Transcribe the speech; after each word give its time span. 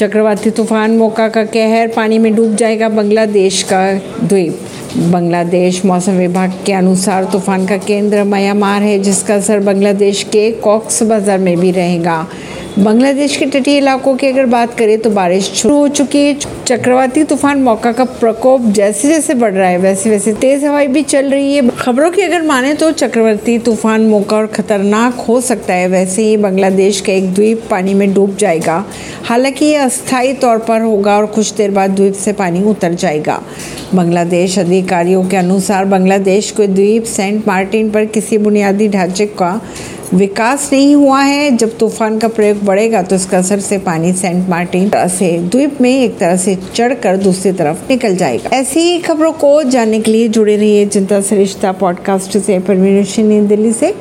चक्रवाती 0.00 0.50
तूफ़ान 0.50 0.96
मौका 0.96 1.28
का 1.28 1.42
कहर, 1.44 1.88
पानी 1.88 2.18
में 2.18 2.34
डूब 2.34 2.54
जाएगा 2.56 2.88
बांग्लादेश 2.88 3.62
का 3.62 3.80
द्वीप। 4.24 4.60
बांग्लादेश 5.12 5.84
मौसम 5.84 6.12
विभाग 6.12 6.52
के 6.66 6.72
अनुसार 6.72 7.24
तूफ़ान 7.24 7.66
का 7.66 7.76
केंद्र 7.76 8.22
म्यांमार 8.24 8.82
है, 8.82 8.98
जिसका 8.98 9.34
असर 9.34 9.60
बांग्लादेश 9.60 10.22
के 10.22 10.50
कॉक्स 10.60 11.02
बाज़ार 11.02 11.38
में 11.38 11.56
भी 11.60 11.70
रहेगा। 11.70 12.26
बांग्लादेश 12.80 13.36
के 13.36 13.46
तटीय 13.46 13.76
इलाकों 13.78 14.14
की 14.16 14.26
अगर 14.26 14.46
बात 14.46 14.74
करें 14.74 14.98
तो 15.00 15.10
बारिश 15.10 15.50
शुरू 15.54 15.76
हो 15.76 15.88
चुकी 15.88 16.18
है। 16.18 16.34
चक्रवाती 16.66 17.24
तूफ़ान 17.24 17.62
मौका 17.62 17.90
का 17.92 18.04
प्रकोप 18.04 18.66
जैसे 18.68 19.08
जैसे 19.08 19.34
बढ़ 19.34 19.52
रहा 19.52 19.68
है, 19.68 19.78
वैसे 19.78 20.10
वैसे 20.10 20.32
तेज 20.34 20.64
हवाई 20.64 20.86
भी 20.86 21.02
चल 21.02 21.30
रही 21.30 21.54
है। 21.54 21.68
खबरों 21.78 22.10
की 22.10 22.22
अगर 22.22 22.42
माने 22.42 22.72
तो 22.74 22.90
चक्रवाती 22.92 23.58
तूफ़ान 23.58 24.06
मौका 24.08 24.36
और 24.36 24.46
खतरनाक 24.46 25.18
हो 25.28 25.40
सकता 25.40 25.74
है। 25.74 25.88
वैसे 25.88 26.22
ही 26.22 26.36
बांग्लादेश 26.36 27.00
का 27.00 27.12
एक 27.12 27.32
द्वीप 27.34 27.66
पानी 27.70 27.94
में 27.94 28.12
डूब 28.14 28.36
जाएगा। 28.36 28.84
हालाँकि 29.24 29.64
ये 29.64 29.76
अस्थायी 29.76 30.32
तौर 30.36 30.58
पर 30.60 30.80
होगा 30.80 31.16
और 31.16 31.26
कुछ 31.26 31.52
देर 31.54 31.70
बाद 31.70 31.90
द्वीप 31.90 32.14
से 32.14 32.32
पानी 32.32 32.62
उतर 32.64 32.94
जाएगा। 32.94 33.40
बांग्लादेश 33.94 34.58
अधिकारियों 34.58 35.28
के 35.28 35.36
अनुसार 35.36 35.84
बांग्लादेश 35.84 36.50
को 36.50 36.66
द्वीप 36.66 37.04
सेंट 37.06 37.46
मार्टिन 37.48 37.90
पर 37.90 38.04
किसी 38.06 38.38
बुनियादी 38.38 38.88
ढांचे 38.88 39.26
का 39.38 39.60
विकास 40.14 40.68
नहीं 40.72 40.94
हुआ 40.94 41.20
है। 41.20 41.50
जब 41.56 41.76
तूफ़ान 41.78 42.18
का 42.18 42.28
प्रयोग 42.28 42.62
बढ़ेगा 42.62 43.02
तो 43.02 43.16
इसका 43.16 43.38
असर 43.38 43.60
से 43.60 43.78
पानी 43.78 44.12
सेंट 44.12 44.48
मार्टिन 44.48 44.90
से 45.08 45.28
द्वीप 45.38 45.80
में 45.80 45.90
एक 45.90 46.18
तरह 46.18 46.36
से 46.36 46.56
चढ़कर 46.74 47.16
दूसरी 47.16 47.52
तरफ़ 47.52 47.88
निकल 47.90 48.16
जाएगा। 48.16 48.50
ऐसी 48.52 48.80
ही 48.80 48.98
खबरों 48.98 49.32
को 49.32 49.62
जानने 49.62 50.00
के 50.00 50.10
लिए 50.10 50.28
जुड़े 50.28 50.56
रहिए 50.56 50.86
जनता 50.86 51.20
सरिश्ता 51.20 51.72
पॉडकास्ट 51.72 52.38
से, 52.38 52.58
परमीन 52.58 53.46
दिल्ली 53.48 53.72
से। 53.72 53.94